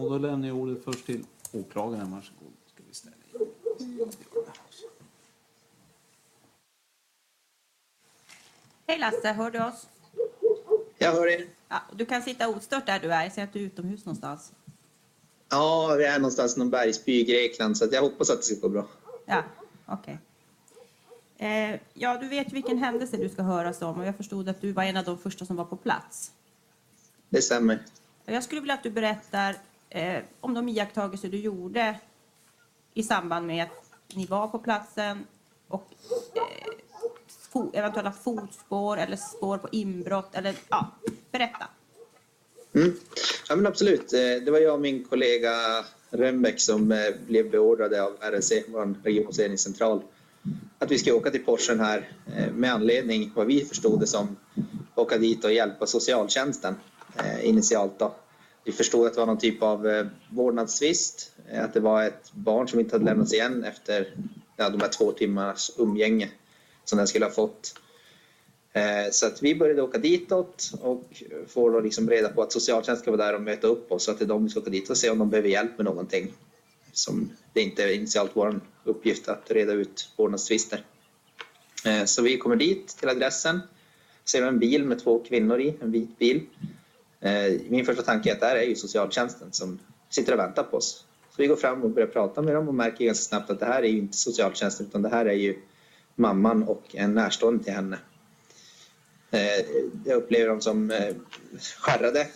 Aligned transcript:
Och 0.00 0.10
då 0.10 0.18
lämnar 0.18 0.48
jag 0.48 0.56
ordet 0.56 0.84
först 0.84 1.06
till 1.06 1.24
åklagaren. 1.52 2.12
Varsågod. 2.12 2.52
Ska 2.66 2.82
vi 2.88 2.94
ställa 2.94 3.16
in. 3.16 4.10
Hej 8.86 8.98
Lasse, 8.98 9.32
hör 9.32 9.50
du 9.50 9.64
oss? 9.64 9.88
Jag 10.98 11.12
hör 11.12 11.26
er. 11.26 11.46
Ja, 11.68 11.82
du 11.92 12.06
kan 12.06 12.22
sitta 12.22 12.48
ostört 12.48 12.86
där 12.86 13.00
du 13.00 13.12
är. 13.12 13.22
Jag 13.22 13.32
ser 13.32 13.44
att 13.44 13.52
du 13.52 13.58
är 13.58 13.64
utomhus 13.64 14.04
någonstans. 14.04 14.52
Ja, 15.48 15.94
vi 15.98 16.04
är 16.04 16.18
någonstans 16.18 16.56
i 16.56 16.58
någon 16.58 16.70
bergsby 16.70 17.20
i 17.20 17.24
Grekland 17.24 17.78
så 17.78 17.88
jag 17.92 18.02
hoppas 18.02 18.30
att 18.30 18.36
det 18.36 18.42
ska 18.42 18.54
gå 18.60 18.68
bra. 18.68 18.86
Ja, 19.26 19.44
okej. 19.86 20.18
Eh, 21.38 21.80
ja, 21.94 22.18
du 22.20 22.28
vet 22.28 22.52
vilken 22.52 22.78
händelse 22.78 23.16
du 23.16 23.28
ska 23.28 23.42
höras 23.42 23.82
om 23.82 24.00
och 24.00 24.06
jag 24.06 24.16
förstod 24.16 24.48
att 24.48 24.60
du 24.60 24.72
var 24.72 24.84
en 24.84 24.96
av 24.96 25.04
de 25.04 25.18
första 25.18 25.46
som 25.46 25.56
var 25.56 25.64
på 25.64 25.76
plats. 25.76 26.32
Det 27.28 27.42
stämmer. 27.42 27.78
Jag 28.24 28.44
skulle 28.44 28.60
vilja 28.60 28.74
att 28.74 28.82
du 28.82 28.90
berättar 28.90 29.56
eh, 29.90 30.22
om 30.40 30.54
de 30.54 30.68
iakttagelser 30.68 31.28
du 31.28 31.38
gjorde 31.38 31.98
i 32.94 33.02
samband 33.02 33.46
med 33.46 33.64
att 33.64 34.14
ni 34.14 34.26
var 34.26 34.48
på 34.48 34.58
platsen 34.58 35.26
och 35.68 35.86
eh, 36.34 36.72
fo 37.52 37.70
eventuella 37.74 38.12
fotspår 38.12 38.96
eller 38.96 39.16
spår 39.16 39.58
på 39.58 39.68
inbrott 39.72 40.34
eller 40.34 40.54
ja, 40.68 40.90
berätta. 41.30 41.68
Mm. 42.72 42.92
Ja, 43.48 43.56
men 43.56 43.66
absolut. 43.66 44.12
Eh, 44.12 44.44
det 44.44 44.50
var 44.50 44.58
jag 44.58 44.74
och 44.74 44.80
min 44.80 45.04
kollega 45.04 45.52
Rembäck 46.10 46.60
som 46.60 46.92
eh, 46.92 46.98
blev 47.26 47.50
beordrade 47.50 48.02
av 48.02 48.16
RSC, 48.20 48.52
vår 48.68 48.94
regionsledningscentral, 49.04 50.02
att 50.78 50.90
vi 50.90 50.98
ska 50.98 51.14
åka 51.14 51.30
till 51.30 51.44
Porschen 51.44 51.80
här 51.80 52.08
eh, 52.36 52.52
med 52.52 52.72
anledning, 52.72 53.32
vad 53.34 53.46
vi 53.46 53.64
förstod 53.64 54.00
det 54.00 54.06
som, 54.06 54.36
åka 54.94 55.18
dit 55.18 55.44
och 55.44 55.52
hjälpa 55.52 55.86
socialtjänsten 55.86 56.74
initialt. 57.42 57.98
Då. 57.98 58.14
Vi 58.64 58.72
förstod 58.72 59.06
att 59.06 59.14
det 59.14 59.20
var 59.20 59.26
någon 59.26 59.38
typ 59.38 59.62
av 59.62 59.88
eh, 59.88 60.06
vårdnadstvist, 60.30 61.32
eh, 61.50 61.64
att 61.64 61.74
det 61.74 61.80
var 61.80 62.04
ett 62.04 62.32
barn 62.32 62.68
som 62.68 62.80
inte 62.80 62.94
hade 62.94 63.04
lämnats 63.04 63.32
igen 63.32 63.64
efter 63.64 64.14
ja, 64.56 64.70
de 64.70 64.80
här 64.80 64.88
två 64.88 65.12
timmars 65.12 65.70
umgänge 65.78 66.30
som 66.84 66.98
den 66.98 67.06
skulle 67.06 67.24
ha 67.24 67.32
fått. 67.32 67.74
Eh, 68.72 69.10
så 69.12 69.26
att 69.26 69.42
vi 69.42 69.54
började 69.54 69.82
åka 69.82 69.98
ditåt 69.98 70.72
och 70.80 71.22
får 71.48 71.70
då 71.70 71.80
liksom 71.80 72.10
reda 72.10 72.28
på 72.28 72.42
att 72.42 72.52
socialtjänsten 72.52 73.02
ska 73.02 73.10
vara 73.10 73.26
där 73.26 73.34
och 73.34 73.42
möta 73.42 73.66
upp 73.66 73.92
oss. 73.92 74.04
Så 74.04 74.10
att 74.10 74.18
det 74.18 74.24
är 74.24 74.28
de 74.28 74.44
vi 74.44 74.50
ska 74.50 74.60
åka 74.60 74.70
dit 74.70 74.90
och 74.90 74.96
se 74.96 75.10
om 75.10 75.18
de 75.18 75.30
behöver 75.30 75.48
hjälp 75.48 75.78
med 75.78 75.84
någonting. 75.84 76.32
Som 76.92 77.30
det 77.52 77.60
inte 77.60 77.84
är 77.84 77.94
initialt 77.94 78.30
vår 78.34 78.60
uppgift 78.84 79.28
att 79.28 79.50
reda 79.50 79.72
ut 79.72 80.12
vårdnadstvister. 80.16 80.84
Så 82.06 82.22
vi 82.22 82.38
kommer 82.38 82.56
dit 82.56 82.88
till 82.88 83.08
adressen. 83.08 83.60
Ser 84.24 84.42
en 84.42 84.58
bil 84.58 84.84
med 84.84 85.02
två 85.02 85.18
kvinnor 85.18 85.60
i, 85.60 85.74
en 85.80 85.92
vit 85.92 86.18
bil. 86.18 86.46
Eh, 87.20 87.60
min 87.68 87.86
första 87.86 88.02
tanke 88.02 88.30
är 88.30 88.34
att 88.34 88.40
det 88.40 88.46
här 88.46 88.56
är 88.56 88.62
ju 88.62 88.74
socialtjänsten 88.74 89.52
som 89.52 89.78
sitter 90.08 90.32
och 90.32 90.38
väntar 90.38 90.62
på 90.62 90.76
oss. 90.76 91.04
Så 91.30 91.42
vi 91.42 91.46
går 91.46 91.56
fram 91.56 91.82
och 91.82 91.90
börjar 91.90 92.08
prata 92.08 92.42
med 92.42 92.54
dem 92.54 92.68
och 92.68 92.74
märker 92.74 93.04
ganska 93.04 93.22
snabbt 93.22 93.50
att 93.50 93.60
det 93.60 93.66
här 93.66 93.82
är 93.82 93.88
ju 93.88 93.98
inte 93.98 94.16
socialtjänsten 94.16 94.86
utan 94.86 95.02
det 95.02 95.08
här 95.08 95.26
är 95.26 95.34
ju 95.34 95.58
mamman 96.14 96.62
och 96.62 96.82
en 96.94 97.14
närstående 97.14 97.64
till 97.64 97.72
henne. 97.72 97.98
Eh, 99.30 99.66
jag 100.04 100.16
upplever 100.16 100.48
dem 100.48 100.60
som 100.60 100.90
eh, 100.90 101.14
skärrade. 101.78 102.26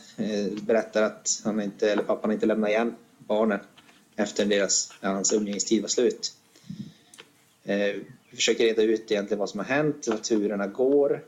Berättar 0.63 1.03
att 1.03 1.43
han 1.45 1.61
inte, 1.61 1.93
eller 1.93 2.03
pappan 2.03 2.33
inte 2.33 2.47
lämnar 2.47 2.69
igen 2.69 2.95
barnen 3.19 3.61
efter 4.17 4.47
deras, 4.47 4.93
hans 5.01 5.33
umgängestid 5.33 5.83
var 5.83 5.89
slut. 5.89 6.33
Vi 8.31 8.37
försöker 8.37 8.65
reda 8.65 8.83
ut 8.83 9.11
egentligen 9.11 9.39
vad 9.39 9.51
som 9.51 9.61
har 9.61 9.67
hänt, 9.67 10.09
hur 10.09 10.17
turerna 10.17 10.67
går. 10.67 11.23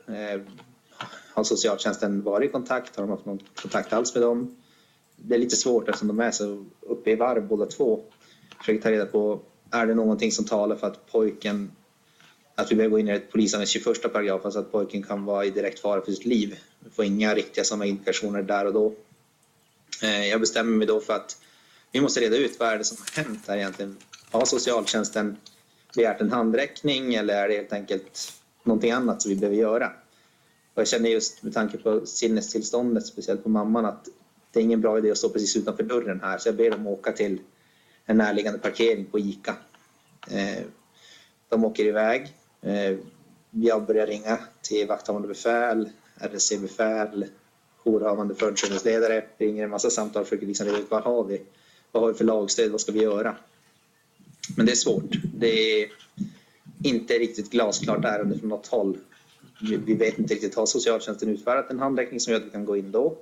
Har 1.36 1.44
socialtjänsten 1.44 2.22
varit 2.22 2.48
i 2.48 2.52
kontakt? 2.52 2.96
Har 2.96 3.02
de 3.02 3.10
haft 3.10 3.26
någon 3.26 3.40
kontakt 3.62 3.92
alls 3.92 4.14
med 4.14 4.22
dem? 4.22 4.56
Det 5.16 5.34
är 5.34 5.38
lite 5.38 5.56
svårt 5.56 5.88
eftersom 5.88 6.08
de 6.08 6.20
är 6.20 6.30
så 6.30 6.64
uppe 6.80 7.10
i 7.10 7.14
varv 7.14 7.48
båda 7.48 7.66
två. 7.66 8.00
Försöker 8.58 8.82
ta 8.82 8.90
reda 8.90 9.06
på, 9.06 9.40
är 9.70 9.86
det 9.86 9.94
någonting 9.94 10.32
som 10.32 10.44
talar 10.44 10.76
för 10.76 10.86
att 10.86 11.12
pojken 11.12 11.70
att 12.54 12.72
vi 12.72 12.76
behöver 12.76 12.90
gå 12.90 12.98
in 12.98 13.08
i 13.08 13.12
ett 13.12 13.32
polisanmälan 13.32 13.66
21 13.66 14.12
paragraf, 14.12 14.44
alltså 14.44 14.60
att 14.60 14.72
pojken 14.72 15.02
kan 15.02 15.24
vara 15.24 15.44
i 15.44 15.50
direkt 15.50 15.78
fara 15.78 16.00
för 16.00 16.12
sitt 16.12 16.24
liv. 16.24 16.58
Vi 16.78 16.90
får 16.90 17.04
inga 17.04 17.34
riktiga 17.34 17.64
sådana 17.64 17.86
indikationer 17.86 18.42
där 18.42 18.64
och 18.64 18.72
då. 18.72 18.94
Eh, 20.02 20.28
jag 20.28 20.40
bestämmer 20.40 20.76
mig 20.76 20.86
då 20.86 21.00
för 21.00 21.12
att 21.12 21.42
vi 21.92 22.00
måste 22.00 22.20
reda 22.20 22.36
ut 22.36 22.60
vad 22.60 22.68
är 22.68 22.78
det 22.78 22.84
som 22.84 22.96
har 23.00 23.24
hänt 23.24 23.44
här 23.48 23.56
egentligen. 23.56 23.96
Har 24.30 24.44
socialtjänsten 24.44 25.36
begärt 25.94 26.20
en 26.20 26.32
handräckning 26.32 27.14
eller 27.14 27.34
är 27.34 27.48
det 27.48 27.56
helt 27.56 27.72
enkelt 27.72 28.32
någonting 28.62 28.90
annat 28.90 29.22
som 29.22 29.28
vi 29.28 29.36
behöver 29.36 29.56
göra? 29.56 29.92
Och 30.76 30.80
jag 30.80 30.88
känner 30.88 31.10
just 31.10 31.42
med 31.42 31.54
tanke 31.54 31.78
på 31.78 32.06
sinnestillståndet, 32.06 33.06
speciellt 33.06 33.42
på 33.42 33.48
mamman, 33.48 33.84
att 33.84 34.08
det 34.52 34.60
är 34.60 34.64
ingen 34.64 34.80
bra 34.80 34.98
idé 34.98 35.10
att 35.10 35.18
stå 35.18 35.28
precis 35.28 35.56
utanför 35.56 35.82
dörren 35.82 36.20
här. 36.20 36.38
Så 36.38 36.48
jag 36.48 36.56
ber 36.56 36.70
dem 36.70 36.86
åka 36.86 37.12
till 37.12 37.38
en 38.06 38.16
närliggande 38.16 38.58
parkering 38.58 39.04
på 39.04 39.18
ICA. 39.18 39.56
Eh, 40.30 40.64
de 41.48 41.64
åker 41.64 41.84
iväg. 41.84 42.34
Eh, 42.62 42.98
jag 43.50 43.86
börjar 43.86 44.06
ringa 44.06 44.38
till 44.62 44.86
vakthavande 44.86 45.28
befäl, 45.28 45.88
RSC-befäl, 46.16 47.26
jourhavande 47.84 48.34
förundersökningsledare. 48.34 49.24
Ringer 49.38 49.64
en 49.64 49.70
massa 49.70 49.90
samtal 49.90 50.22
och 50.22 50.28
försöker 50.28 50.46
liksom 50.46 50.66
reda 50.66 50.78
ut 50.78 50.90
vad 50.90 51.02
har 51.02 51.24
vi? 51.24 51.42
Vad 51.92 52.02
har 52.02 52.12
vi 52.12 52.18
för 52.18 52.24
lagstöd? 52.24 52.70
Vad 52.70 52.80
ska 52.80 52.92
vi 52.92 53.02
göra? 53.02 53.36
Men 54.56 54.66
det 54.66 54.72
är 54.72 54.76
svårt. 54.76 55.16
Det 55.34 55.82
är 55.82 55.88
inte 56.84 57.14
riktigt 57.14 57.50
glasklart 57.50 58.04
ärende 58.04 58.38
från 58.38 58.48
något 58.48 58.66
håll. 58.66 58.98
Vi 59.60 59.94
vet 59.94 60.18
inte 60.18 60.34
riktigt, 60.34 60.54
har 60.54 60.66
socialtjänsten 60.66 61.28
utfärdat 61.28 61.70
en 61.70 61.78
handräckning 61.78 62.20
som 62.20 62.32
gör 62.32 62.40
att 62.40 62.46
vi 62.46 62.50
kan 62.50 62.64
gå 62.64 62.76
in 62.76 62.92
då? 62.92 63.18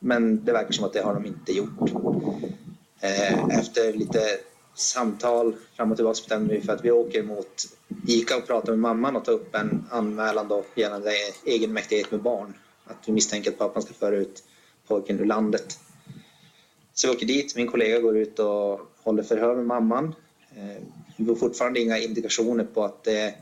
Men 0.00 0.44
det 0.44 0.52
verkar 0.52 0.72
som 0.72 0.84
att 0.84 0.92
det 0.92 1.02
har 1.02 1.14
de 1.14 1.26
inte 1.26 1.52
gjort. 1.52 1.90
Eh, 3.00 3.58
efter 3.58 3.92
lite 3.92 4.20
samtal 4.74 5.54
fram 5.76 5.90
och 5.90 5.96
tillbaka 5.96 6.20
bestämde 6.20 6.54
vi 6.54 6.60
för 6.60 6.72
att 6.72 6.84
vi 6.84 6.90
åker 6.90 7.22
mot 7.22 7.62
ICA 8.06 8.36
och 8.36 8.46
pratar 8.46 8.72
med 8.72 8.78
mamman 8.78 9.16
och 9.16 9.24
tar 9.24 9.32
upp 9.32 9.54
en 9.54 9.84
anmälan 9.90 10.48
då 10.48 10.64
gällande 10.74 11.10
egenmäktighet 11.44 12.10
med 12.10 12.22
barn. 12.22 12.54
Att 12.84 12.98
vi 13.06 13.12
misstänker 13.12 13.50
att 13.50 13.58
pappan 13.58 13.82
ska 13.82 13.94
föra 13.94 14.16
ut 14.16 14.44
pojken 14.86 15.20
ur 15.20 15.24
landet. 15.24 15.78
Så 16.94 17.08
vi 17.08 17.14
åker 17.14 17.26
dit, 17.26 17.56
min 17.56 17.66
kollega 17.66 18.00
går 18.00 18.16
ut 18.16 18.38
och 18.38 18.80
håller 19.02 19.22
förhör 19.22 19.54
med 19.54 19.66
mamman. 19.66 20.14
Eh, 20.56 20.82
vi 21.16 21.24
får 21.24 21.34
fortfarande 21.34 21.80
inga 21.80 21.98
indikationer 21.98 22.64
på 22.64 22.84
att 22.84 23.04
det 23.04 23.20
är 23.20 23.34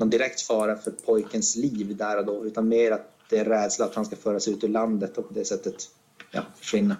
någon 0.00 0.10
direkt 0.10 0.40
fara 0.40 0.76
för 0.76 0.90
pojkens 0.90 1.56
liv 1.56 1.96
där 1.96 2.18
och 2.18 2.26
då, 2.26 2.46
utan 2.46 2.68
mer 2.68 2.90
att 2.90 3.12
det 3.28 3.38
är 3.38 3.44
rädsla 3.44 3.84
att 3.84 3.94
han 3.94 4.04
ska 4.04 4.16
föras 4.16 4.48
ut 4.48 4.64
ur 4.64 4.68
landet 4.68 5.18
och 5.18 5.28
på 5.28 5.34
det 5.34 5.44
sättet 5.44 5.74
ja, 6.30 6.42
försvinna. 6.56 6.96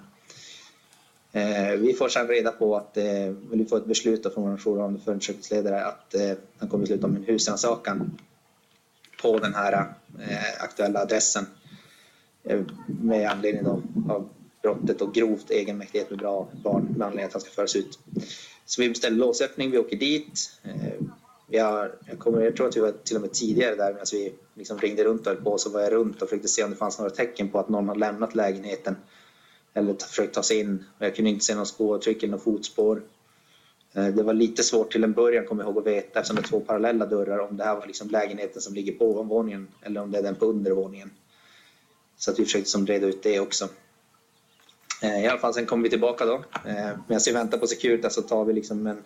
Eh, 1.33 1.71
Vi 1.79 1.95
får 1.95 2.09
sedan 2.09 2.29
reda 2.29 2.53
på 2.53 2.77
att 2.77 2.97
eh, 2.97 3.35
vi 3.53 3.65
får 3.65 3.77
ett 3.79 3.87
beslut 3.87 4.35
från 4.35 4.51
vår 4.51 4.59
jourhavande 4.59 5.01
förundersökningsledare 5.01 5.85
att 5.85 6.15
eh, 6.15 6.33
han 6.59 6.69
kommer 6.69 6.83
besluta 6.83 7.07
om 7.07 7.17
en 7.17 7.25
husrannsakan 7.25 8.19
på 9.23 9.39
den 9.39 9.55
här 9.55 9.73
eh, 10.19 10.63
aktuella 10.65 11.01
adressen 11.01 11.47
eh, 12.45 12.61
med 12.87 13.31
anledning 13.31 13.65
då 13.65 13.83
av 14.15 14.29
brottet 14.63 15.03
och 15.03 15.15
grovt 15.15 15.51
egenmäktighet 15.51 16.11
med 16.11 16.19
bra 16.19 16.49
barn 16.65 16.95
med 16.97 17.07
anledning 17.07 17.27
att 17.27 17.33
han 17.33 17.43
ska 17.43 17.51
föras 17.51 17.77
ut. 17.77 17.99
Så 18.65 18.83
vi 18.83 18.89
beställer 18.89 19.17
låsöppning, 19.17 19.71
vi 19.71 19.79
åker 19.79 19.97
dit. 19.97 20.51
Eh, 20.63 21.07
vi 21.51 21.59
har, 21.59 21.95
jag, 22.07 22.19
kommer, 22.19 22.41
jag 22.41 22.57
tror 22.57 22.69
att 22.69 22.77
vi 22.77 22.81
var 22.81 22.93
till 23.05 23.17
och 23.17 23.23
med 23.23 23.33
tidigare 23.33 23.75
där 23.75 23.93
medan 23.93 24.07
vi 24.13 24.35
liksom 24.55 24.79
ringde 24.79 25.05
runt 25.05 25.21
och 25.21 25.33
höll 25.33 25.43
på 25.43 25.59
så 25.59 25.71
var 25.71 25.81
jag 25.81 25.93
runt 25.93 26.23
och 26.23 26.29
försökte 26.29 26.49
se 26.49 26.65
om 26.65 26.71
det 26.71 26.77
fanns 26.77 26.99
några 26.99 27.11
tecken 27.11 27.49
på 27.49 27.59
att 27.59 27.69
någon 27.69 27.89
har 27.89 27.95
lämnat 27.95 28.35
lägenheten 28.35 28.97
eller 29.75 29.95
försökt 29.95 30.35
ta 30.35 30.43
sig 30.43 30.61
in. 30.61 30.85
Jag 30.99 31.17
kunde 31.17 31.31
inte 31.31 31.45
se 31.45 31.55
något 31.55 31.69
spårtryck 31.69 32.23
eller 32.23 32.33
något 32.33 32.43
fotspår. 32.43 33.03
Eh, 33.93 34.07
det 34.07 34.23
var 34.23 34.35
lite 34.35 34.63
svårt 34.63 34.93
till 34.93 35.05
en 35.05 35.13
början, 35.13 35.47
kommer 35.47 35.63
jag 35.63 35.71
ihåg, 35.71 35.79
att 35.79 35.87
veta 35.87 36.21
eftersom 36.21 36.37
det 36.37 36.43
är 36.43 36.49
två 36.49 36.61
parallella 36.61 37.07
dörrar 37.07 37.39
om 37.39 37.57
det 37.57 37.65
här 37.65 37.77
var 37.77 37.87
liksom 37.87 38.09
lägenheten 38.09 38.63
som 38.63 38.75
ligger 38.75 38.93
på 38.93 39.11
ovanvåningen 39.11 39.69
eller 39.83 40.01
om 40.01 40.11
det 40.11 40.19
är 40.19 40.23
den 40.23 40.35
på 40.35 40.47
undervåningen. 40.47 41.11
Så 42.17 42.31
att 42.31 42.39
vi 42.39 42.45
försökte 42.45 42.71
som 42.71 42.87
reda 42.87 43.07
ut 43.07 43.23
det 43.23 43.41
också. 43.41 43.69
Eh, 45.03 45.25
I 45.25 45.29
alla 45.29 45.39
fall, 45.39 45.55
sen 45.55 45.67
kommer 45.67 45.83
vi 45.83 45.91
tillbaka 45.91 46.27
då. 46.27 46.35
Eh, 46.65 46.91
medan 47.07 47.21
vi 47.27 47.33
väntar 47.33 47.59
på 47.59 47.67
Securitas 47.67 48.15
så 48.15 48.23
tar 48.23 48.45
vi 48.45 48.53
liksom 48.53 48.87
en... 48.87 49.03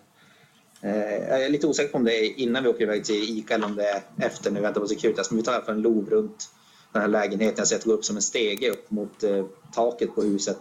Eh, 0.81 1.29
jag 1.29 1.43
är 1.43 1.49
lite 1.49 1.67
osäker 1.67 1.91
på 1.91 1.97
om 1.97 2.03
det 2.03 2.13
är 2.13 2.39
innan 2.39 2.63
vi 2.63 2.69
åker 2.69 2.81
iväg 2.81 3.05
till 3.05 3.37
ICA 3.37 3.55
eller 3.55 3.65
om 3.65 3.75
det 3.75 3.89
är 3.89 4.01
efter 4.17 4.51
när 4.51 4.59
vi 4.59 4.63
väntar 4.63 4.81
på 4.81 4.87
Securitas. 4.87 5.31
Men 5.31 5.37
vi 5.37 5.43
tar 5.43 5.51
i 5.51 5.55
alla 5.55 5.65
fall 5.65 5.75
en 5.75 5.81
lov 5.81 6.09
runt 6.09 6.49
den 6.91 7.01
här 7.01 7.09
lägenheten. 7.09 7.55
Jag 7.57 7.67
ser 7.67 7.75
att 7.75 7.81
det 7.81 7.89
går 7.89 7.97
upp 7.97 8.05
som 8.05 8.15
en 8.15 8.21
stege 8.21 8.69
upp 8.69 8.91
mot 8.91 9.23
eh, 9.23 9.45
taket 9.73 10.15
på 10.15 10.21
huset. 10.21 10.59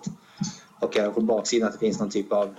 Och 0.80 0.96
även 0.96 1.14
på 1.14 1.20
baksidan 1.20 1.68
att 1.68 1.74
det 1.74 1.86
finns 1.86 2.00
någon 2.00 2.10
typ 2.10 2.32
av 2.32 2.54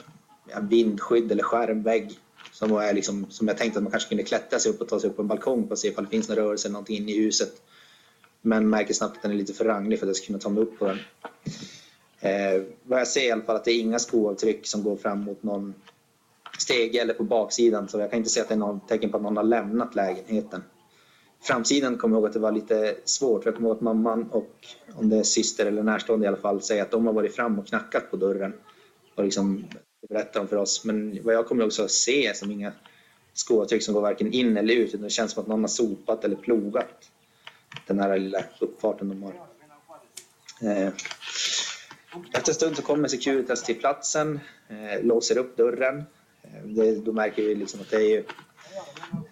vindskydd 0.61 1.31
eller 1.31 1.43
skärmvägg. 1.43 2.19
Som, 2.51 2.71
är 2.71 2.93
liksom, 2.93 3.25
som 3.29 3.47
jag 3.47 3.57
tänkte 3.57 3.79
att 3.79 3.83
man 3.83 3.91
kanske 3.91 4.09
kunde 4.09 4.23
klättra 4.23 4.59
sig 4.59 4.71
upp 4.71 4.81
och 4.81 4.87
ta 4.87 4.99
sig 4.99 5.09
upp 5.09 5.15
på 5.15 5.21
en 5.21 5.27
balkong 5.27 5.67
för 5.67 5.73
att 5.73 5.79
se 5.79 5.87
ifall 5.87 6.03
det 6.03 6.09
finns 6.09 6.29
någon 6.29 6.37
rörelse 6.37 6.67
eller 6.67 6.73
någonting 6.73 6.97
inne 6.97 7.11
i 7.11 7.23
huset. 7.23 7.61
Men 8.41 8.69
märker 8.69 8.93
snabbt 8.93 9.15
att 9.15 9.21
den 9.21 9.31
är 9.31 9.35
lite 9.35 9.53
för 9.53 9.65
ranglig 9.65 9.99
för 9.99 10.05
att 10.05 10.09
jag 10.09 10.15
ska 10.15 10.25
kunna 10.25 10.39
ta 10.39 10.49
mig 10.49 10.63
upp 10.63 10.79
på 10.79 10.85
den. 10.85 10.99
Eh, 12.19 12.63
vad 12.83 12.99
jag 12.99 13.07
ser 13.07 13.27
i 13.27 13.31
alla 13.31 13.41
fall 13.41 13.55
att 13.55 13.65
det 13.65 13.71
är 13.71 13.79
inga 13.79 13.99
skoavtryck 13.99 14.67
som 14.67 14.83
går 14.83 14.97
fram 14.97 15.19
mot 15.19 15.43
någon 15.43 15.73
stege 16.59 17.01
eller 17.01 17.13
på 17.13 17.23
baksidan 17.23 17.87
så 17.87 17.99
jag 17.99 18.09
kan 18.09 18.17
inte 18.17 18.29
se 18.29 18.41
att 18.41 18.47
det 18.47 18.53
är 18.53 18.57
något 18.57 18.87
tecken 18.87 19.11
på 19.11 19.17
att 19.17 19.23
någon 19.23 19.37
har 19.37 19.43
lämnat 19.43 19.95
lägenheten. 19.95 20.63
Framsidan 21.41 21.97
kommer 21.97 22.15
jag 22.15 22.21
ihåg 22.21 22.27
att 22.27 22.33
det 22.33 22.39
var 22.39 22.51
lite 22.51 22.95
svårt. 23.05 23.45
Jag 23.45 23.55
kommer 23.55 23.69
ihåg 23.69 23.77
att 23.77 23.81
mamman 23.81 24.29
och 24.31 24.67
om 24.93 25.09
det 25.09 25.17
är 25.17 25.23
syster 25.23 25.65
eller 25.65 25.83
närstående 25.83 26.25
i 26.25 26.27
alla 26.27 26.37
fall 26.37 26.61
säger 26.61 26.81
att 26.81 26.91
de 26.91 27.05
har 27.05 27.13
varit 27.13 27.35
fram 27.35 27.59
och 27.59 27.67
knackat 27.67 28.11
på 28.11 28.17
dörren 28.17 28.53
och 29.15 29.23
liksom 29.23 29.65
berättat 30.09 30.35
om 30.35 30.47
för 30.47 30.57
oss. 30.57 30.85
Men 30.85 31.19
vad 31.23 31.35
jag 31.35 31.47
kommer 31.47 31.65
också 31.65 31.83
att 31.83 31.91
se 31.91 32.31
som 32.35 32.51
inga 32.51 32.71
skoavtryck 33.33 33.83
som 33.83 33.93
går 33.93 34.01
varken 34.01 34.33
in 34.33 34.57
eller 34.57 34.73
ut. 34.73 34.89
Utan 34.89 35.01
det 35.01 35.09
känns 35.09 35.31
som 35.31 35.41
att 35.41 35.47
någon 35.47 35.61
har 35.61 35.67
sopat 35.67 36.23
eller 36.23 36.35
plogat 36.35 37.11
den 37.87 37.99
här 37.99 38.17
lilla 38.17 38.43
uppfarten 38.59 39.09
de 39.09 39.23
har. 39.23 39.33
Eh, 40.61 40.87
efter 42.33 42.51
en 42.51 42.55
stund 42.55 42.75
så 42.75 42.81
kommer 42.81 43.07
Securitas 43.07 43.63
till 43.63 43.79
platsen, 43.79 44.39
eh, 44.67 45.03
låser 45.03 45.37
upp 45.37 45.57
dörren. 45.57 46.03
Det, 46.63 46.95
då 46.95 47.11
märker 47.11 47.43
vi 47.43 47.55
liksom 47.55 47.81
att 47.81 47.89
det 47.89 48.15
är 48.15 48.23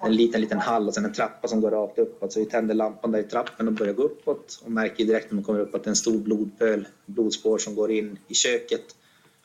en 0.03 0.15
liten, 0.15 0.41
liten 0.41 0.59
hall 0.59 0.87
och 0.87 0.93
sen 0.93 1.05
en 1.05 1.13
trappa 1.13 1.47
som 1.47 1.61
går 1.61 1.71
rakt 1.71 1.99
uppåt. 1.99 2.33
Så 2.33 2.39
vi 2.39 2.45
tänder 2.45 2.75
lampan 2.75 3.11
där 3.11 3.19
i 3.19 3.23
trappen 3.23 3.67
och 3.67 3.73
börjar 3.73 3.93
gå 3.93 4.03
uppåt 4.03 4.61
och 4.65 4.71
märker 4.71 5.05
direkt 5.05 5.31
när 5.31 5.35
man 5.35 5.43
kommer 5.43 5.59
upp 5.59 5.75
att 5.75 5.83
det 5.83 5.87
är 5.87 5.89
en 5.89 5.95
stor 5.95 6.17
blodpöl, 6.17 6.87
blodspår 7.05 7.57
som 7.57 7.75
går 7.75 7.91
in 7.91 8.19
i 8.27 8.33
köket 8.33 8.95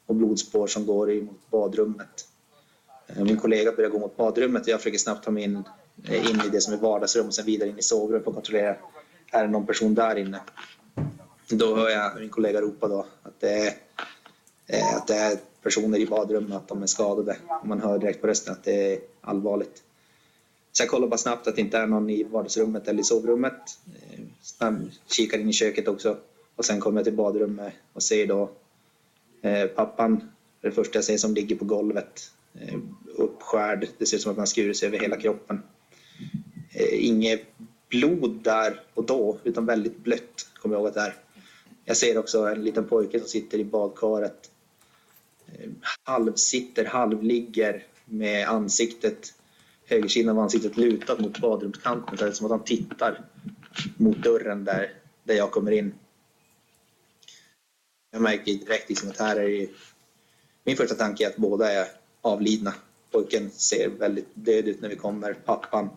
och 0.07 0.15
blodspår 0.15 0.67
som 0.67 0.87
går 0.87 1.11
in 1.11 1.25
mot 1.25 1.51
badrummet. 1.51 2.29
Eh, 3.07 3.25
min 3.25 3.37
kollega 3.37 3.73
börjar 3.73 3.91
gå 3.91 3.99
mot 3.99 4.17
badrummet 4.17 4.63
och 4.63 4.69
jag 4.69 4.81
försöker 4.81 4.99
snabbt 4.99 5.25
ta 5.25 5.31
mig 5.31 5.45
in, 5.45 5.63
eh, 6.09 6.31
in 6.31 6.41
i 6.47 6.49
det 6.49 6.61
som 6.61 6.75
är 6.75 6.79
vardagsrum 6.79 7.27
och 7.27 7.35
sen 7.35 7.47
vidare 7.47 7.69
in 7.69 7.79
i 7.79 7.83
sovrummet 7.83 8.25
för 8.25 8.31
att 8.31 8.35
kontrollera, 8.35 8.77
är 9.33 9.43
det 9.43 9.51
någon 9.51 9.67
person 9.67 9.95
där 9.95 10.17
inne? 10.17 10.41
Då 11.49 11.77
hör 11.77 11.89
jag 11.89 12.21
min 12.21 12.31
kollega 12.31 12.61
ropa 12.61 12.89
då 12.89 13.07
att 13.23 13.41
det 13.41 13.51
är, 13.51 13.73
eh, 14.67 14.97
att 14.97 15.07
det 15.07 15.15
är 15.15 15.39
personer 15.69 15.99
i 15.99 16.07
badrummet, 16.07 16.57
att 16.57 16.69
de 16.69 16.83
är 16.83 16.87
skadade. 16.87 17.37
Man 17.65 17.81
hör 17.81 17.99
direkt 17.99 18.21
på 18.21 18.27
rösten 18.27 18.53
att 18.53 18.65
det 18.65 18.93
är 18.93 18.99
allvarligt. 19.21 19.83
Så 20.73 20.83
jag 20.83 20.91
kollar 20.91 21.09
bara 21.09 21.19
snabbt 21.19 21.47
att 21.47 21.57
det 21.57 21.61
inte 21.61 21.79
är 21.79 21.87
någon 21.87 22.11
i 22.11 22.23
vardagsrummet 22.23 22.89
eller 22.89 23.01
i 23.01 23.05
sovrummet. 23.05 23.79
Eh, 23.87 24.21
snabb, 24.43 24.91
kikar 25.07 25.39
in 25.39 25.49
i 25.49 25.53
köket 25.53 25.89
också 25.89 26.17
och 26.57 26.65
sen 26.65 26.81
kommer 26.81 26.99
jag 26.99 27.05
till 27.05 27.17
badrummet 27.17 27.73
och 27.93 28.03
ser 28.03 28.27
då 28.27 28.51
eh, 29.43 29.67
pappan, 29.67 30.31
det 30.61 30.71
första 30.71 30.97
jag 30.97 31.05
ser 31.05 31.17
som 31.17 31.35
ligger 31.35 31.57
på 31.57 31.65
golvet 31.65 32.31
Eh, 32.61 32.79
uppskärd. 33.17 33.89
Det 33.99 34.07
ser 34.07 34.17
ut 34.17 34.23
som 34.23 34.33
att 34.33 34.39
han 34.39 34.47
skurit 34.47 34.77
sig 34.77 34.89
över 34.89 34.99
hela 34.99 35.17
kroppen. 35.17 35.63
Eh, 36.71 37.07
inget 37.07 37.47
blod 37.89 38.41
där 38.43 38.83
och 38.95 39.05
då, 39.05 39.39
utan 39.45 39.67
väldigt 39.67 39.99
blött, 39.99 40.49
kommer 40.55 40.75
jag 40.75 40.81
ihåg 40.81 40.89
att 40.89 40.95
det 40.95 41.01
är. 41.01 41.15
Jag 41.85 41.97
ser 41.97 42.19
också 42.19 42.47
en 42.47 42.65
liten 42.65 42.89
pojke 42.89 43.19
som 43.19 43.29
sitter 43.29 43.59
i 43.59 43.65
badkaret. 43.65 44.51
Halvsitter, 46.03 46.85
halvligger 46.85 47.87
med 48.05 48.49
ansiktet, 48.49 49.35
högersidan 49.87 50.37
av 50.37 50.43
ansiktet 50.43 50.77
lutat 50.77 51.21
mot 51.21 51.39
badrumskanten. 51.39 52.17
Det 52.17 52.25
är 52.25 52.33
som 52.33 52.47
att 52.47 52.51
han 52.51 52.65
tittar 52.65 53.25
mot 53.97 54.23
dörren 54.23 54.65
där, 54.65 54.93
där 55.25 55.35
jag 55.35 55.51
kommer 55.51 55.71
in. 55.71 55.95
Jag 58.11 58.23
märker 58.23 58.53
direkt 58.53 58.89
liksom 58.89 59.11
att 59.11 59.19
här 59.19 59.37
är 59.37 59.49
ju... 59.49 59.69
min 60.65 60.77
första 60.77 60.95
tanke 60.95 61.25
är 61.25 61.29
att 61.29 61.37
båda 61.37 61.73
är 61.73 61.89
avlidna. 62.21 62.75
Pojken 63.11 63.51
ser 63.51 63.89
väldigt 63.89 64.29
död 64.35 64.69
ut 64.69 64.81
när 64.81 64.89
vi 64.89 64.97
kommer. 64.97 65.35
Pappan, 65.35 65.89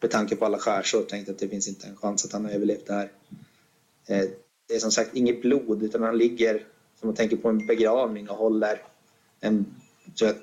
med 0.00 0.10
tanke 0.10 0.36
på 0.36 0.44
alla 0.44 0.58
skärsår, 0.58 1.02
tänkte 1.02 1.32
att 1.32 1.38
det 1.38 1.48
finns 1.48 1.68
inte 1.68 1.86
en 1.86 1.96
chans 1.96 2.24
att 2.24 2.32
han 2.32 2.44
har 2.44 2.52
överlevt 2.52 2.86
det 2.86 2.92
här. 2.92 3.12
Eh, 4.06 4.30
det 4.68 4.74
är 4.74 4.78
som 4.78 4.90
sagt 4.90 5.16
inget 5.16 5.42
blod, 5.42 5.82
utan 5.82 6.02
han 6.02 6.18
ligger 6.18 6.66
som 7.00 7.08
man 7.08 7.14
tänker 7.16 7.36
på 7.36 7.48
en 7.48 7.66
begravning 7.66 8.28
och 8.28 8.36
håller 8.36 8.82
en, 9.40 9.66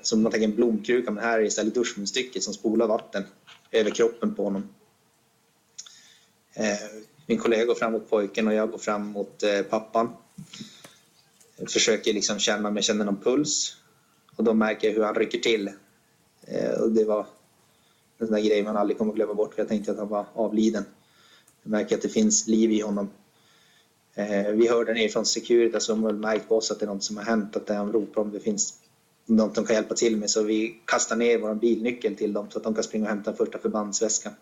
som 0.02 0.22
man 0.22 0.32
tänker 0.32 0.46
typ 0.46 0.52
en 0.52 0.56
blomkruka, 0.56 1.10
men 1.10 1.24
här 1.24 1.38
är 1.38 1.44
istället 1.44 1.74
duschmunstycket 1.74 2.42
som 2.42 2.54
spolar 2.54 2.86
vatten 2.86 3.24
över 3.70 3.90
kroppen 3.90 4.34
på 4.34 4.44
honom. 4.44 4.68
Eh, 6.54 7.02
min 7.26 7.38
kollega 7.38 7.64
går 7.64 7.74
fram 7.74 7.92
mot 7.92 8.10
pojken 8.10 8.48
och 8.48 8.54
jag 8.54 8.70
går 8.70 8.78
fram 8.78 9.06
mot 9.06 9.42
eh, 9.42 9.62
pappan. 9.62 10.10
Jag 11.56 11.70
försöker 11.70 12.12
liksom 12.12 12.38
känna 12.38 12.68
om 12.68 12.76
jag 12.76 12.84
känner 12.84 13.04
någon 13.04 13.20
puls. 13.20 13.76
Och 14.36 14.44
då 14.44 14.54
märker 14.54 14.88
jag 14.88 14.94
hur 14.94 15.02
han 15.02 15.14
rycker 15.14 15.38
till. 15.38 15.70
Eh, 16.46 16.80
och 16.80 16.92
det 16.92 17.04
var 17.04 17.26
en 18.18 18.26
sån 18.26 18.34
där 18.36 18.42
grej 18.42 18.62
man 18.62 18.76
aldrig 18.76 18.98
kommer 18.98 19.12
att 19.12 19.16
glömma 19.16 19.34
bort 19.34 19.54
för 19.54 19.62
jag 19.62 19.68
tänkte 19.68 19.92
att 19.92 19.98
han 19.98 20.08
var 20.08 20.26
avliden. 20.34 20.84
Jag 21.62 21.70
märker 21.70 21.96
att 21.96 22.02
det 22.02 22.08
finns 22.08 22.46
liv 22.46 22.72
i 22.72 22.80
honom. 22.80 23.10
Vi 24.54 24.68
hörde 24.68 24.94
nerifrån 24.94 25.26
Securitas 25.26 25.84
som 25.84 26.02
har 26.02 26.12
märkt 26.12 26.48
på 26.48 26.56
oss 26.56 26.70
att 26.70 26.80
det 26.80 26.84
är 26.84 26.88
något 26.88 27.04
som 27.04 27.16
har 27.16 27.24
hänt, 27.24 27.56
att 27.56 27.66
det 27.66 27.74
han 27.74 27.92
ropar 27.92 28.22
om 28.22 28.32
det 28.32 28.40
finns 28.40 28.74
något 29.26 29.54
de 29.54 29.64
kan 29.64 29.76
hjälpa 29.76 29.94
till 29.94 30.16
med. 30.16 30.30
Så 30.30 30.42
vi 30.42 30.80
kastar 30.84 31.16
ner 31.16 31.38
vår 31.38 31.54
bilnyckel 31.54 32.16
till 32.16 32.32
dem 32.32 32.46
så 32.50 32.58
att 32.58 32.64
de 32.64 32.74
kan 32.74 32.84
springa 32.84 33.04
och 33.04 33.10
hämta 33.10 33.32
första 33.32 33.58
förbandsväskan. 33.58 34.32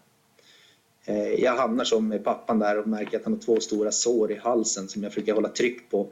Eh, 1.05 1.29
jag 1.29 1.57
hamnar 1.57 1.85
som 1.85 2.09
med 2.09 2.25
pappan 2.25 2.59
där 2.59 2.79
och 2.79 2.87
märker 2.87 3.19
att 3.19 3.25
han 3.25 3.33
har 3.33 3.41
två 3.41 3.61
stora 3.61 3.93
sår 3.93 4.33
i 4.33 4.35
halsen 4.35 4.89
som 4.89 5.03
jag 5.03 5.13
försöker 5.13 5.33
hålla 5.33 5.49
tryck 5.49 5.91
på. 5.91 6.09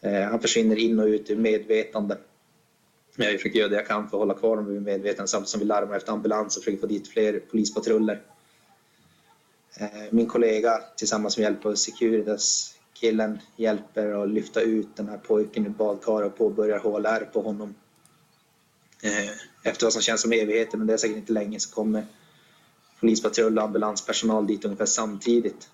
Eh, 0.00 0.22
han 0.22 0.40
försvinner 0.40 0.76
in 0.76 0.98
och 0.98 1.06
ut 1.06 1.30
ur 1.30 1.36
medvetande. 1.36 2.18
Jag 3.16 3.32
försöker 3.32 3.58
göra 3.58 3.68
det 3.68 3.76
jag 3.76 3.86
kan 3.86 4.10
för 4.10 4.16
att 4.16 4.20
hålla 4.20 4.34
kvar 4.34 4.56
dem 4.56 4.70
ur 4.70 4.80
medvetande 4.80 5.28
samtidigt 5.28 5.48
som 5.48 5.60
vi 5.60 5.66
larmar 5.66 5.96
efter 5.96 6.12
ambulans 6.12 6.56
och 6.56 6.62
försöker 6.62 6.80
få 6.80 6.86
dit 6.86 7.08
fler 7.08 7.40
polispatruller. 7.40 8.22
Eh, 9.80 9.86
min 10.10 10.26
kollega 10.26 10.82
tillsammans 10.96 11.36
med 11.36 11.44
hjälp 11.44 11.66
av 11.66 11.74
Securitas 11.74 12.77
killen 13.00 13.38
hjälper 13.56 14.22
att 14.22 14.30
lyfta 14.30 14.60
ut 14.60 14.96
den 14.96 15.08
här 15.08 15.18
pojken 15.18 15.66
ur 15.66 15.70
badkaret 15.70 16.32
och 16.32 16.38
påbörjar 16.38 16.78
HLR 16.78 17.24
på 17.32 17.42
honom. 17.42 17.74
Eh, 19.02 19.30
efter 19.62 19.86
vad 19.86 19.92
som 19.92 20.02
känns 20.02 20.22
som 20.22 20.32
evigheter, 20.32 20.78
men 20.78 20.86
det 20.86 20.92
är 20.92 20.96
säkert 20.96 21.16
inte 21.16 21.32
länge, 21.32 21.60
så 21.60 21.70
kommer 21.70 22.06
polispatrull 23.00 23.58
och 23.58 23.64
ambulanspersonal 23.64 24.46
dit 24.46 24.64
ungefär 24.64 24.86
samtidigt 24.86 25.70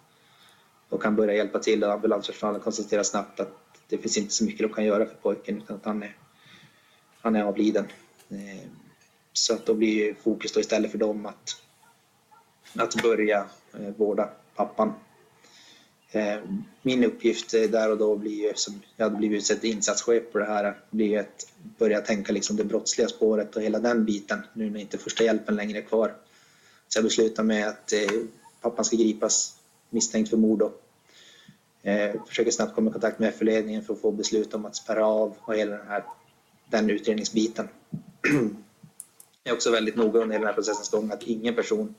och 0.89 1.03
kan 1.03 1.17
börja 1.17 1.35
hjälpa 1.35 1.59
till 1.59 1.85
och 1.85 1.93
ambulanspersonalen 1.93 2.61
konstaterar 2.61 3.03
snabbt 3.03 3.41
att 3.41 3.53
det 3.89 3.99
finns 3.99 4.19
inte 4.19 4.35
så 4.35 4.45
mycket 4.45 4.69
de 4.69 4.75
kan 4.75 4.85
göra 4.85 5.07
för 5.07 5.15
pojken 5.15 5.57
utan 5.57 5.77
att 5.77 5.85
han 5.85 6.03
är 6.03 6.17
han 7.25 7.37
är 7.37 7.43
avliden. 7.43 7.87
Eh, 8.29 8.69
så 9.33 9.55
att 9.55 9.67
då 9.67 9.75
blir 9.75 10.15
fokus 10.15 10.53
då 10.53 10.61
istället 10.61 10.91
för 10.91 10.99
dem 10.99 11.27
att, 11.27 11.63
att 12.77 13.03
börja 13.03 13.47
eh, 13.75 13.91
vårda 13.97 14.31
pappan. 14.55 14.93
Eh, 16.15 16.39
min 16.83 17.05
uppgift 17.05 17.55
eh, 17.55 17.63
där 17.63 17.91
och 17.91 17.99
då 17.99 18.17
blir 18.17 18.47
ju, 18.47 18.53
som 18.55 18.83
jag 18.97 19.05
hade 19.05 19.17
blivit 19.17 19.39
utsedd 19.39 19.65
insatschef 19.65 20.23
på 20.33 20.39
det 20.39 20.45
här, 20.45 20.77
blir 20.91 21.19
att 21.19 21.53
börja 21.79 22.01
tänka 22.01 22.33
liksom 22.33 22.57
det 22.57 22.65
brottsliga 22.65 23.09
spåret 23.09 23.57
och 23.57 23.63
hela 23.63 23.79
den 23.79 24.05
biten 24.05 24.39
nu 24.53 24.71
när 24.71 24.81
inte 24.81 24.99
första 24.99 25.25
hjälpen 25.25 25.57
längre 25.57 25.79
är 25.79 25.83
kvar. 25.83 26.15
Så 26.89 26.99
jag 26.99 27.05
beslutar 27.05 27.43
mig 27.43 27.63
att 27.63 27.93
eh, 27.93 27.99
pappan 28.61 28.85
ska 28.85 28.97
gripas 28.97 29.57
misstänkt 29.91 30.31
för 30.31 30.37
mord. 30.37 30.63
Och, 30.63 30.81
försöker 32.29 32.51
snabbt 32.51 32.75
komma 32.75 32.91
i 32.91 32.93
kontakt 32.93 33.19
med 33.19 33.35
FU-ledningen 33.35 33.85
för 33.85 33.95
att 33.95 34.01
få 34.01 34.11
beslut 34.11 34.55
om 34.55 34.65
att 34.65 34.77
spärra 34.77 35.07
av 35.07 35.35
och 35.41 35.55
hela 35.55 35.77
den 35.77 35.89
här 35.89 36.05
den 36.71 36.91
utredningsbiten. 36.91 37.69
Jag 39.43 39.53
är 39.53 39.53
också 39.53 39.71
väldigt 39.71 39.97
noga 39.97 40.21
under 40.21 40.33
hela 40.33 40.39
den 40.39 40.47
här 40.47 40.55
processens 40.55 40.91
gång 40.91 41.11
att 41.11 41.23
ingen 41.23 41.55
person 41.55 41.95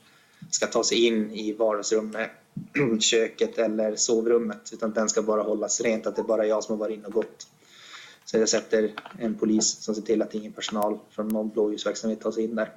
ska 0.50 0.66
ta 0.66 0.84
sig 0.84 1.06
in 1.06 1.30
i 1.30 1.52
vardagsrummet, 1.52 2.30
köket 3.00 3.58
eller 3.58 3.96
sovrummet 3.96 4.70
utan 4.72 4.92
den 4.92 5.08
ska 5.08 5.22
bara 5.22 5.42
hållas 5.42 5.80
rent, 5.80 6.06
att 6.06 6.16
det 6.16 6.22
är 6.22 6.26
bara 6.26 6.46
jag 6.46 6.64
som 6.64 6.72
har 6.72 6.78
varit 6.78 6.98
inne 6.98 7.06
och 7.06 7.12
gått. 7.12 7.48
Så 8.24 8.38
jag 8.38 8.48
sätter 8.48 8.92
en 9.18 9.34
polis 9.34 9.82
som 9.82 9.94
ser 9.94 10.02
till 10.02 10.22
att 10.22 10.34
ingen 10.34 10.52
personal 10.52 10.98
från 11.10 11.28
någon 11.28 11.48
blåljusverksamhet 11.48 12.20
tar 12.20 12.32
sig 12.32 12.44
in 12.44 12.54
där. 12.54 12.72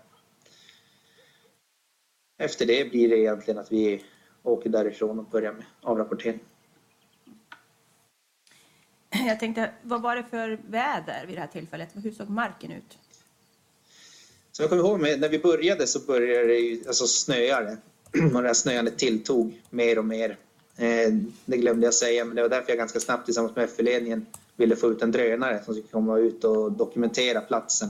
Efter 2.38 2.66
det 2.66 2.92
blir 2.92 3.10
det 3.10 3.18
egentligen 3.18 3.60
att 3.60 3.72
vi 3.72 4.04
åker 4.44 4.70
därifrån 4.70 5.20
och 5.20 5.26
börjar 5.26 5.54
med 5.54 5.66
avrapportering. 5.82 6.40
Jag 9.10 9.40
tänkte, 9.40 9.72
vad 9.82 10.02
var 10.02 10.16
det 10.16 10.24
för 10.24 10.60
väder 10.70 11.26
vid 11.28 11.36
det 11.36 11.42
här 11.42 11.48
tillfället? 11.48 11.90
Hur 11.94 12.12
såg 12.12 12.30
marken 12.30 12.72
ut? 12.72 12.98
Som 14.52 14.64
jag 14.64 14.70
kommer 14.70 14.84
ihåg, 14.84 15.20
när 15.20 15.30
vi 15.30 15.40
började 15.40 15.88
så 15.88 16.00
började 16.00 16.48
det 16.48 16.60
ju, 16.60 16.88
alltså 16.88 17.08
snöa 17.08 17.62
det. 17.62 17.78
Och 18.36 18.42
det 18.42 18.48
här 18.48 18.54
snöandet 18.54 18.98
tilltog 18.98 19.62
mer 19.70 20.00
och 20.00 20.06
mer. 20.06 20.38
Eh, 20.78 21.14
det 21.46 21.58
glömde 21.58 21.88
jag 21.88 21.94
säga, 21.94 22.26
men 22.26 22.36
det 22.36 22.42
var 22.42 22.50
därför 22.50 22.70
jag 22.70 22.78
ganska 22.78 23.00
snabbt 23.00 23.26
tillsammans 23.26 23.56
med 23.56 23.70
FU-ledningen 23.70 24.26
ville 24.56 24.76
få 24.76 24.92
ut 24.92 25.02
en 25.02 25.12
drönare 25.12 25.62
som 25.66 25.74
skulle 25.74 25.88
komma 25.88 26.18
ut 26.18 26.44
och 26.44 26.72
dokumentera 26.72 27.42
platsen. 27.42 27.90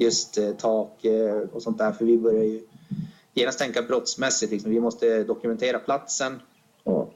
Just 0.00 0.38
eh, 0.38 0.50
tak 0.50 1.04
eh, 1.04 1.36
och 1.52 1.62
sånt 1.62 1.78
där, 1.78 1.92
för 1.92 2.04
vi 2.04 2.18
började 2.18 2.46
ju 2.46 2.60
genast 3.34 3.58
tänka 3.58 3.82
brottsmässigt. 3.82 4.52
Liksom. 4.52 4.70
Vi 4.70 4.80
måste 4.80 5.24
dokumentera 5.24 5.78
platsen 5.78 6.40
och 6.82 7.14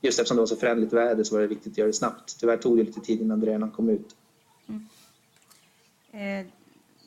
just 0.00 0.18
eftersom 0.18 0.36
det 0.36 0.40
var 0.40 0.46
så 0.46 0.56
förändligt 0.56 0.92
väder 0.92 1.24
så 1.24 1.34
var 1.34 1.42
det 1.42 1.46
viktigt 1.46 1.72
att 1.72 1.78
göra 1.78 1.86
det 1.86 1.92
snabbt. 1.92 2.36
Tyvärr 2.40 2.56
tog 2.56 2.76
det 2.76 2.82
lite 2.82 3.00
tid 3.00 3.20
innan 3.20 3.40
drönaren 3.40 3.72
kom 3.72 3.88
ut. 3.88 4.16
Mm. 4.68 4.86
Eh, 6.12 6.52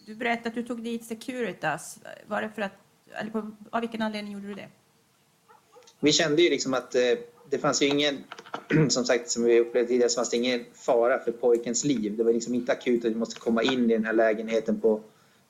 du 0.06 0.16
berättade 0.16 0.50
att 0.50 0.56
du 0.56 0.64
tog 0.64 0.84
dit 0.84 1.06
Securitas. 1.06 2.00
Var 2.28 2.42
det 2.42 2.50
för 2.50 2.62
att, 2.62 2.72
eller 3.20 3.32
på, 3.32 3.52
av 3.70 3.82
vilken 3.82 4.02
anledning 4.02 4.34
gjorde 4.34 4.48
du 4.48 4.54
det? 4.54 4.68
Vi 6.00 6.12
kände 6.12 6.42
ju 6.42 6.50
liksom 6.50 6.74
att 6.74 6.96
eh, 6.96 7.02
det 7.50 7.58
fanns 7.58 7.82
ju 7.82 7.88
ingen, 7.88 8.24
som 8.90 9.06
sagt 9.06 9.30
som 9.30 9.44
vi 9.44 9.60
upplevde 9.60 9.88
tidigare, 9.88 10.10
så 10.10 10.16
fanns 10.16 10.30
det 10.30 10.38
ingen 10.38 10.66
fara 10.74 11.20
för 11.20 11.32
pojkens 11.32 11.84
liv. 11.84 12.18
Det 12.18 12.24
var 12.24 12.34
liksom 12.34 12.56
inte 12.56 12.72
akut 12.72 13.06
att 13.06 13.12
vi 13.12 13.16
måste 13.16 13.40
komma 13.40 13.64
in 13.64 13.92
i 13.92 13.94
den 13.94 14.06
här 14.06 14.14
lägenheten 14.14 14.82
på 14.82 15.02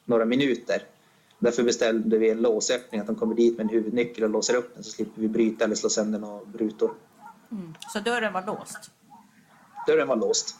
några 0.05 0.25
minuter. 0.25 0.83
Därför 1.39 1.63
beställde 1.63 2.17
vi 2.17 2.29
en 2.29 2.37
låsöppning, 2.37 3.01
att 3.01 3.07
de 3.07 3.15
kommer 3.15 3.35
dit 3.35 3.57
med 3.57 3.63
en 3.63 3.69
huvudnyckel 3.69 4.23
och 4.23 4.29
låser 4.29 4.55
upp 4.55 4.75
den 4.75 4.83
så 4.83 4.91
slipper 4.91 5.21
vi 5.21 5.27
bryta 5.27 5.65
eller 5.65 5.75
slå 5.75 5.89
sönder 5.89 6.19
några 6.19 6.41
rutor. 6.53 6.93
Mm. 7.51 7.73
Så 7.93 7.99
dörren 7.99 8.33
var 8.33 8.45
låst? 8.45 8.91
Dörren 9.87 10.07
var 10.07 10.15
låst. 10.15 10.55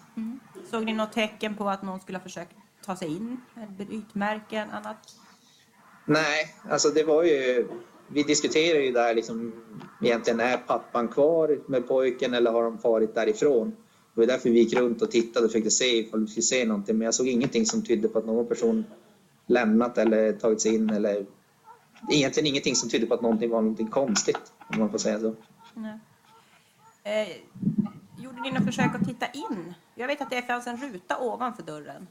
Såg 0.69 0.85
ni 0.85 0.93
något 0.93 1.13
tecken 1.13 1.55
på 1.55 1.69
att 1.69 1.83
någon 1.83 1.99
skulle 1.99 2.17
ha 2.17 2.23
försökt 2.23 2.55
ta 2.85 2.95
sig 2.95 3.07
in? 3.07 3.41
Brytmärken, 3.77 4.69
annat? 4.69 5.15
Nej, 6.11 6.55
alltså 6.69 6.89
det 6.89 7.03
var 7.03 7.23
ju... 7.23 7.67
Vi 8.07 8.23
diskuterade 8.23 8.83
ju 8.83 8.91
där 8.91 9.13
liksom 9.13 9.53
egentligen 10.01 10.39
är 10.39 10.57
pappan 10.57 11.07
kvar 11.07 11.59
med 11.67 11.87
pojken 11.87 12.33
eller 12.33 12.51
har 12.51 12.63
de 12.63 12.77
farit 12.77 13.15
därifrån? 13.15 13.75
Det 14.13 14.21
var 14.21 14.27
därför 14.27 14.49
vi 14.49 14.59
gick 14.59 14.73
runt 14.73 15.01
och 15.01 15.11
tittade 15.11 15.45
och 15.45 15.51
försökte 15.51 15.71
se 15.71 15.99
ifall 15.99 16.19
vi 16.19 16.27
skulle 16.27 16.43
se 16.43 16.65
någonting. 16.65 16.97
Men 16.97 17.05
jag 17.05 17.13
såg 17.13 17.27
ingenting 17.27 17.65
som 17.65 17.83
tydde 17.83 18.07
på 18.07 18.19
att 18.19 18.25
någon 18.25 18.47
person 18.47 18.85
lämnat 19.47 19.97
eller 19.97 20.33
tagit 20.33 20.61
sig 20.61 20.75
in 20.75 20.89
eller 20.89 21.25
egentligen 22.11 22.47
ingenting 22.47 22.75
som 22.75 22.89
tydde 22.89 23.05
på 23.05 23.13
att 23.13 23.21
någonting 23.21 23.49
var 23.49 23.61
någonting 23.61 23.87
konstigt 23.87 24.51
om 24.67 24.79
man 24.79 24.91
får 24.91 24.97
säga 24.97 25.19
så. 25.19 25.35
Nej. 25.73 25.99
Eh, 27.03 27.29
gjorde 28.23 28.41
ni 28.41 28.51
något 28.51 28.65
försök 28.65 28.95
att 28.95 29.07
titta 29.07 29.25
in? 29.25 29.73
Jag 29.95 30.07
vet 30.07 30.21
att 30.21 30.29
det 30.29 30.41
fanns 30.41 30.67
en 30.67 30.77
ruta 30.77 31.19
ovanför 31.19 31.63
dörren. 31.63 32.07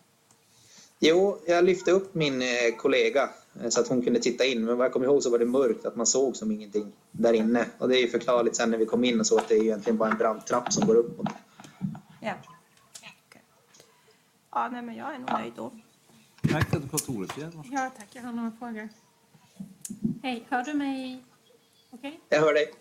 Jo, 1.02 1.38
jag 1.46 1.64
lyfte 1.64 1.90
upp 1.90 2.14
min 2.14 2.42
eh, 2.42 2.76
kollega 2.76 3.30
eh, 3.62 3.68
så 3.68 3.80
att 3.80 3.88
hon 3.88 4.02
kunde 4.02 4.20
titta 4.20 4.44
in. 4.44 4.64
Men 4.64 4.76
vad 4.76 4.84
jag 4.84 4.92
kommer 4.92 5.06
ihåg 5.06 5.22
så 5.22 5.30
var 5.30 5.38
det 5.38 5.44
mörkt, 5.46 5.86
att 5.86 5.96
man 5.96 6.06
såg 6.06 6.36
som 6.36 6.52
ingenting 6.52 6.92
där 7.10 7.32
inne. 7.32 7.66
Och 7.78 7.88
det 7.88 7.98
är 7.98 8.00
ju 8.00 8.08
förklarligt 8.08 8.56
sen 8.56 8.70
när 8.70 8.78
vi 8.78 8.86
kom 8.86 9.04
in 9.04 9.20
och 9.20 9.26
så 9.26 9.38
att 9.38 9.48
det 9.48 9.54
är 9.54 9.62
egentligen 9.62 9.96
bara 9.96 10.10
en 10.10 10.18
brandtrapp 10.18 10.72
som 10.72 10.86
går 10.86 10.94
uppåt. 10.94 11.28
Ja. 12.20 12.34
Okej. 13.28 13.42
Ja, 14.50 14.68
nej, 14.72 14.82
men 14.82 14.96
jag 14.96 15.14
är 15.14 15.18
nog 15.18 15.32
nöjd 15.32 15.52
då. 15.56 15.72
Tack 16.52 16.74
att 16.74 16.82
du 16.82 16.88
pratade 16.88 17.18
Orefjärd. 17.18 17.54
Varsågod. 17.54 17.78
Ja, 17.78 17.90
tack. 17.98 18.08
Jag 18.12 18.22
har 18.22 18.32
några 18.32 18.52
frågor. 18.58 18.88
Hej, 20.22 20.46
hör 20.48 20.64
du 20.64 20.74
mig? 20.74 21.24
Okej. 21.90 22.20
Jag 22.28 22.40
hör 22.40 22.54
dig. 22.54 22.72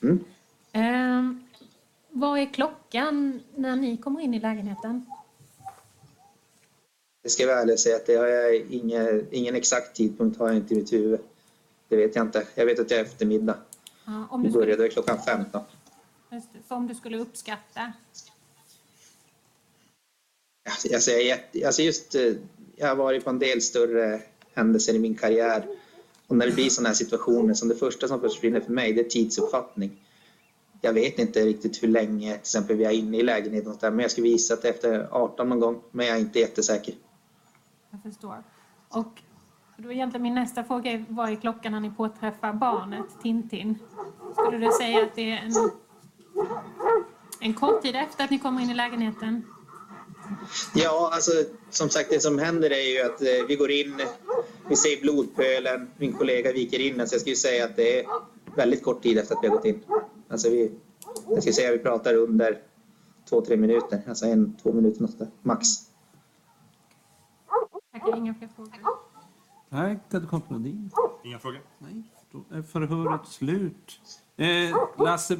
Mm. 0.00 0.24
Ehm, 0.72 1.44
vad 2.10 2.38
är 2.38 2.46
klockan 2.46 3.40
när 3.56 3.76
ni 3.76 3.96
kommer 3.96 4.20
in 4.20 4.34
i 4.34 4.40
lägenheten? 4.40 5.06
Det 7.24 7.30
ska 7.30 7.42
jag 7.42 7.48
vara 7.48 7.60
ärlig 7.60 7.72
och 7.72 7.80
säga 7.80 7.96
att 7.96 8.06
det 8.06 8.16
har 8.16 8.26
jag 8.26 8.56
ingen, 8.56 9.26
ingen 9.30 9.54
exakt 9.54 9.96
tidpunkt 9.96 10.38
har 10.38 10.48
jag 10.48 10.56
inte 10.56 10.74
i 10.74 10.76
mitt 10.76 10.92
huvud. 10.92 11.20
Det 11.88 11.96
vet 11.96 12.16
jag 12.16 12.26
inte. 12.26 12.46
Jag 12.54 12.66
vet 12.66 12.78
att 12.78 12.88
det 12.88 12.96
är 12.96 13.02
eftermiddag. 13.02 13.56
Ja, 14.06 14.26
om, 14.30 14.42
du 14.42 14.50
skulle, 14.50 14.64
började 14.64 14.88
klockan 14.88 15.18
15. 15.26 15.62
just 16.32 16.52
det, 16.52 16.74
om 16.74 16.86
du 16.86 16.94
skulle 16.94 17.18
uppskatta. 17.18 17.92
Alltså, 20.70 20.94
alltså, 20.94 21.10
jag, 21.10 21.38
alltså 21.66 21.82
just, 21.82 22.14
eh, 22.14 22.32
jag 22.76 22.88
har 22.88 22.96
varit 22.96 23.24
på 23.24 23.30
en 23.30 23.38
del 23.38 23.62
större 23.62 24.22
händelser 24.54 24.94
i 24.94 24.98
min 24.98 25.14
karriär. 25.14 25.66
Och 26.26 26.36
när 26.36 26.46
det 26.46 26.52
blir 26.52 26.70
sådana 26.70 26.88
här 26.88 26.96
situationer, 26.96 27.54
som 27.54 27.68
det 27.68 27.76
första 27.76 28.08
som 28.08 28.20
försvinner 28.20 28.60
för 28.60 28.72
mig, 28.72 28.92
det 28.92 29.00
är 29.00 29.04
tidsuppfattning. 29.04 30.06
Jag 30.80 30.92
vet 30.92 31.18
inte 31.18 31.44
riktigt 31.44 31.82
hur 31.82 31.88
länge 31.88 32.32
till 32.32 32.40
exempel 32.40 32.76
vi 32.76 32.84
är 32.84 32.90
inne 32.90 33.18
i 33.18 33.22
lägenheten, 33.22 33.76
men 33.80 33.98
jag 33.98 34.10
skulle 34.10 34.28
visa 34.28 34.54
att 34.54 34.64
efter 34.64 35.08
18 35.10 35.48
någon 35.48 35.60
gång, 35.60 35.82
men 35.90 36.06
jag 36.06 36.16
är 36.16 36.20
inte 36.20 36.38
jättesäker. 36.38 36.94
Jag 37.94 38.12
förstår. 38.12 38.42
Och 38.88 39.22
då 39.76 39.88
är 39.88 39.92
egentligen 39.92 40.22
min 40.22 40.34
nästa 40.34 40.64
fråga 40.64 40.90
är, 40.90 41.04
vad 41.08 41.30
är 41.30 41.36
klockan 41.36 41.72
när 41.72 41.80
ni 41.80 41.90
påträffar 41.90 42.52
barnet, 42.52 43.04
Tintin? 43.22 43.78
Skulle 44.32 44.66
du 44.66 44.72
säga 44.72 45.02
att 45.02 45.14
det 45.14 45.30
är 45.30 45.36
en, 45.36 45.70
en 47.40 47.54
kort 47.54 47.82
tid 47.82 47.96
efter 47.96 48.24
att 48.24 48.30
ni 48.30 48.38
kommer 48.38 48.62
in 48.62 48.70
i 48.70 48.74
lägenheten? 48.74 49.42
Ja, 50.74 51.10
alltså 51.12 51.30
som 51.70 51.88
sagt 51.88 52.10
det 52.10 52.20
som 52.20 52.38
händer 52.38 52.70
är 52.70 52.90
ju 52.94 53.00
att 53.00 53.22
eh, 53.22 53.46
vi 53.48 53.56
går 53.56 53.70
in, 53.70 54.00
vi 54.68 54.76
ser 54.76 55.00
blodpölen, 55.00 55.90
min 55.96 56.12
kollega 56.12 56.52
viker 56.52 56.80
in 56.80 56.98
den, 56.98 57.08
så 57.08 57.14
jag 57.14 57.20
skulle 57.20 57.36
säga 57.36 57.64
att 57.64 57.76
det 57.76 58.00
är 58.00 58.06
väldigt 58.56 58.84
kort 58.84 59.02
tid 59.02 59.18
efter 59.18 59.34
att 59.34 59.44
vi 59.44 59.48
har 59.48 59.56
gått 59.56 59.64
in. 59.64 59.80
Alltså 60.28 60.50
vi, 60.50 60.72
jag 61.28 61.40
skulle 61.42 61.52
säga 61.52 61.68
att 61.68 61.74
vi 61.74 61.82
pratar 61.82 62.14
under 62.14 62.62
två, 63.28 63.40
tre 63.40 63.56
minuter, 63.56 64.02
alltså 64.08 64.26
en, 64.26 64.56
två 64.62 64.72
minuter 64.72 65.02
något 65.02 65.28
max. 65.42 65.68
Inga 68.16 68.34
fler 68.34 68.48
frågor. 68.48 70.20
Du 70.20 70.26
kom 70.26 70.42
Flodin. 70.42 70.90
Inga 71.24 71.38
frågor? 71.38 71.60
Nej, 71.78 72.02
då 72.30 72.44
är 72.56 72.62
förhöret 72.62 73.26
slut. 73.26 74.00
Eh, 74.36 74.46
Lasse 74.98 75.32